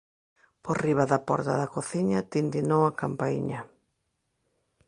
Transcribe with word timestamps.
Por 0.63 0.75
riba 0.85 1.05
da 1.11 1.19
porta 1.27 1.53
da 1.61 1.71
cociña 1.75 2.27
tintinou 2.33 2.81
a 2.89 2.95
campaíña. 3.01 3.61